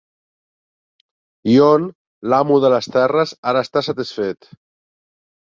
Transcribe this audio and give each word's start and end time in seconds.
Ion, 1.55 1.85
l'amo 2.33 2.57
de 2.65 2.73
les 2.77 2.89
terres, 2.97 3.35
ara 3.53 3.63
està 3.69 3.85
satisfet. 3.91 4.51